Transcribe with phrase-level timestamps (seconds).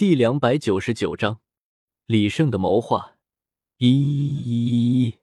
[0.00, 1.42] 第两百九十九章
[2.06, 3.18] 李胜的谋划。
[3.76, 5.18] 一，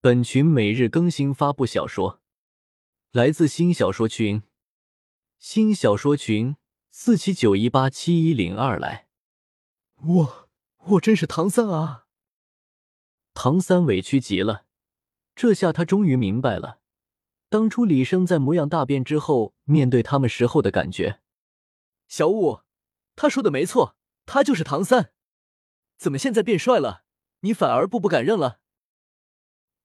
[0.00, 2.20] 本群每日更新发布小说，
[3.10, 4.44] 来自新小说群，
[5.40, 6.54] 新小说群
[6.92, 9.08] 四七九一八七一零二来。
[9.96, 10.48] 我
[10.90, 12.06] 我真是唐三啊！
[13.34, 14.66] 唐三委屈极了，
[15.34, 16.78] 这下他终于明白了，
[17.48, 21.18] 当初李胜在模样大变之后，面对他们时候的感觉。
[22.06, 22.60] 小五。
[23.16, 25.12] 他说的没错，他就是唐三。
[25.96, 27.04] 怎么现在变帅了？
[27.40, 28.60] 你反而步步敢认了？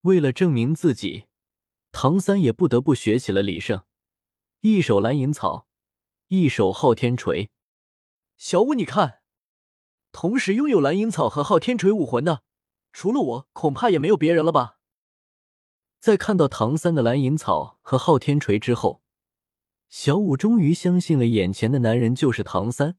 [0.02, 1.26] 为了证明自己，
[1.92, 3.84] 唐三也不得不学起了李胜，
[4.62, 5.68] 一手蓝银草，
[6.28, 7.50] 一手昊天锤。
[8.38, 9.22] 小五，你看，
[10.12, 12.44] 同时拥有蓝银草和昊天锤武魂的，
[12.94, 14.78] 除了我，恐怕也没有别人了吧？
[16.00, 19.02] 在看到唐三的蓝银草和昊天锤之后，
[19.90, 22.98] 小五终于相信了眼前的男人就是唐三。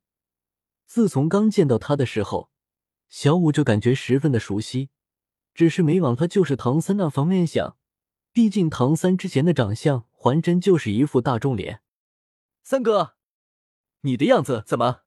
[0.86, 2.50] 自从刚见到他的时候，
[3.08, 4.90] 小五就感觉十分的熟悉，
[5.52, 7.76] 只是没往他就是唐三那方面想。
[8.32, 11.80] 毕竟唐三之前的长相还真就是一副大众脸。
[12.62, 13.14] 三哥，
[14.02, 15.00] 你的样子怎么？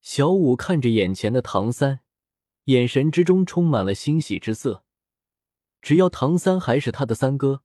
[0.00, 2.00] 小五看着眼前的唐三，
[2.64, 4.84] 眼神之中充满了欣喜之色。
[5.82, 7.62] 只要唐三还是他的三哥，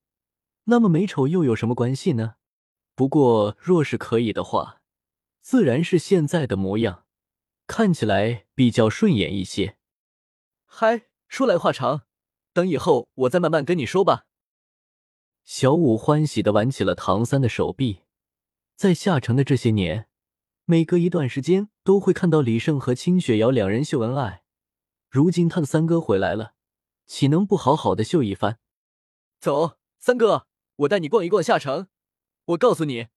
[0.65, 2.35] 那么美丑又有什么关系呢？
[2.95, 4.78] 不过若是可以的话。
[5.50, 7.05] 自然是现在的模样，
[7.66, 9.78] 看起来比较顺眼一些。
[10.67, 12.03] 嗨，说来话长，
[12.53, 14.27] 等以后我再慢慢跟你说吧。
[15.44, 18.02] 小五欢喜的挽起了唐三的手臂，
[18.75, 20.08] 在下城的这些年，
[20.66, 24.44] 每隔一段时间都会看到李胜和清雪瑶两人秀恩爱。
[25.09, 26.53] 如今他的三哥回来了，
[27.08, 28.59] 岂能不好好的秀一番？
[29.39, 31.88] 走，三哥，我带你逛一逛下城。
[32.45, 33.08] 我告诉你。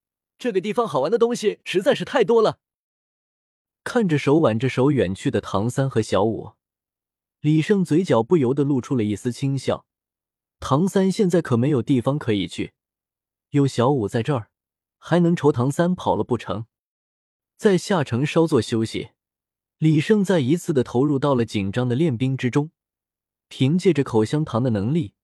[0.42, 2.58] 这个地方好玩的东西实在是太多了。
[3.84, 6.54] 看着手挽着手远去的唐三和小五，
[7.38, 9.86] 李胜嘴角不由得露出了一丝轻笑。
[10.58, 12.72] 唐三现在可没有地方可以去，
[13.50, 14.50] 有小五在这儿，
[14.98, 16.66] 还能愁唐三跑了不成？
[17.56, 19.10] 在下城稍作休息，
[19.78, 22.72] 李胜再一次的投入到了紧张的练兵之中。
[23.46, 25.14] 凭借着口香糖的能力，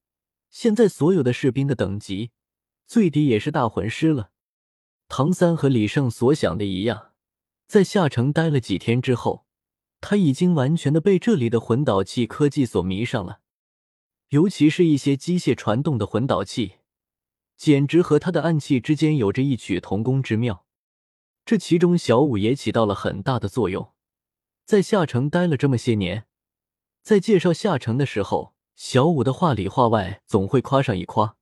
[0.49, 2.31] 现在所有的士兵的等级
[2.87, 4.31] 最低也是大魂师了。
[5.09, 7.13] 唐三和李胜所想的一样，
[7.67, 9.47] 在下城待了几天之后，
[10.01, 13.41] 他已经完全的被这里的魂导器科技所迷上了，
[14.29, 16.75] 尤其是一些机械传动的魂导器，
[17.57, 20.67] 简直和他的暗器之间有着异曲同工之妙。
[21.47, 23.95] 这其中，小五也起到了很大的作用。
[24.67, 26.27] 在下城待了这么些年，
[27.03, 31.38] 在介绍下城的时候，小五的话里话外总会夸上一夸。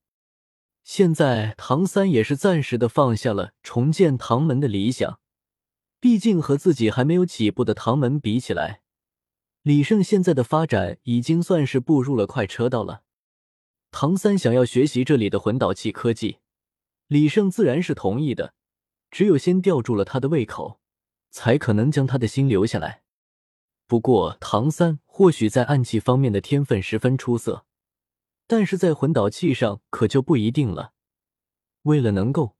[0.86, 5.18] 现在唐三也是暂时的放下了重建唐门的理想，
[5.98, 8.82] 毕竟和自己还没有起步的唐门比起来，
[9.62, 13.02] 李胜现在的发展已经算是步入了快车道了。
[13.90, 16.38] 唐三想要学习这里的魂导器科技，
[17.08, 18.54] 李胜自然是同意的。
[19.10, 20.78] 只有先吊住了他的胃口，
[21.30, 23.02] 才可能将他的心留下来。
[23.88, 27.65] 不过唐三或许在暗器方面的天分十分出色。
[28.46, 30.92] 但是在魂导器上可就不一定了。
[31.82, 32.56] 为了能够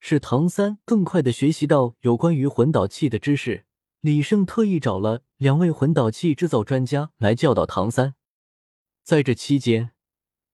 [0.00, 3.64] 使唐三更快的学习到有关于魂导器的知识，
[4.00, 8.14] 李胜特意找了两位魂导器制造专家来教导唐三。
[9.02, 9.92] 在这期间，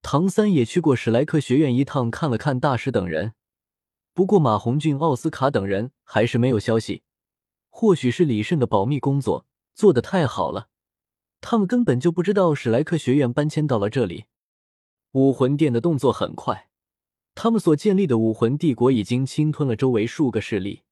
[0.01, 3.35] 唐三也去过史莱克学院一趟，看了看大师等人。
[4.15, 7.03] 不过马红俊、奥斯卡等人还是没有消息。
[7.69, 10.69] 或许是李胜的保密工作做得太好了，
[11.41, 14.27] 他们根本就不知道史莱克学院搬迁到了这里。
[15.15, 16.69] 武魂殿的动作很快，
[17.37, 20.83] 他们所建立的武魂帝国已经侵吞了周围数个势力，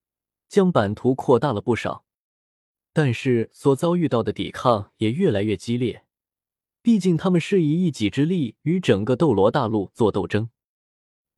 [0.49, 2.05] 将版图扩大了不少。
[2.93, 6.05] 但是所遭遇到的抵抗也越来越激烈，
[6.83, 10.51] 毕竟他们是以一己之力与整个斗罗大陆做斗争。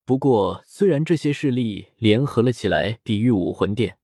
[0.05, 3.97] 不过，虽然这些势力联合了起来抵御武魂殿，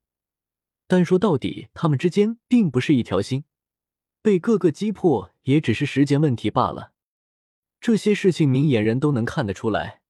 [0.86, 3.44] 但说到底，他们之间并不是一条心，
[4.22, 6.92] 被各个击破也只是时间问题罢了。
[7.80, 10.02] 这些事情明眼人都能看得出来，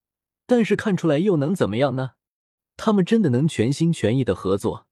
[0.44, 2.12] 但是看出来又能怎么样呢？
[2.76, 4.88] 他们真的能全心全意的合作，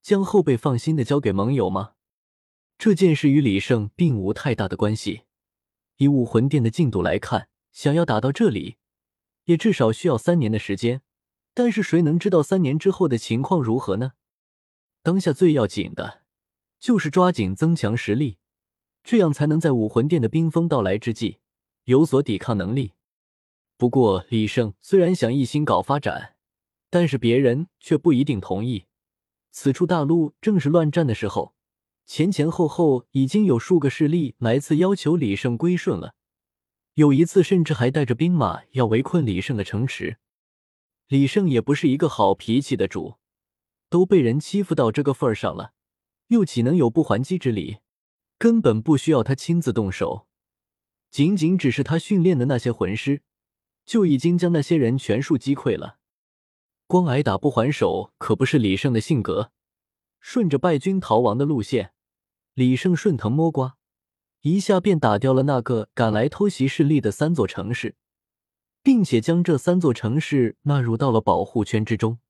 [0.00, 1.94] 将后背放心的交给盟友吗？
[2.78, 5.22] 这件事与李胜并无太大的关系。
[5.96, 8.76] 以武魂殿的进度来看，想要打到这里，
[9.44, 11.02] 也至少需要三年的时间。
[11.54, 14.12] 但是谁能知道三年之后的情况如何呢？
[15.02, 16.22] 当下最要紧的，
[16.78, 18.38] 就是抓紧增强实力，
[19.02, 21.40] 这样才能在武魂殿的冰封到来之际。
[21.84, 22.92] 有所抵抗能力。
[23.76, 26.36] 不过，李胜虽然想一心搞发展，
[26.90, 28.84] 但是别人却不一定同意。
[29.50, 31.54] 此处大陆正是乱战的时候，
[32.06, 36.14] 前前后后已经有数个势力来次要求李胜归顺了，
[36.94, 40.18] 有一次甚至还带着兵马要围困李胜的城池。
[41.08, 43.16] 李胜也不是一个好脾气的主，
[43.90, 45.72] 都被人欺负到这个份上了，
[46.28, 47.78] 又岂能有不还击之理？
[48.38, 50.26] 根本不需要他亲自动手，
[51.12, 53.20] 仅仅只是他训练的那些魂师，
[53.84, 55.98] 就已经将那些人全数击溃了。
[56.86, 59.52] 光挨打不还手，可不是李胜的性格。
[60.20, 61.92] 顺着败军逃亡的路线，
[62.54, 63.76] 李胜顺藤摸瓜，
[64.40, 67.96] 一下便打掉了那个赶来偷袭势力的三座城市，
[68.82, 72.20] 并且将这三座城市纳入到了保护圈之中。